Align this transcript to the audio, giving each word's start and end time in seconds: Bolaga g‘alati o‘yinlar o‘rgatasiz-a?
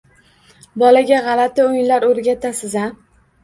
Bolaga 0.83 1.21
g‘alati 1.29 1.67
o‘yinlar 1.67 2.11
o‘rgatasiz-a? 2.11 2.91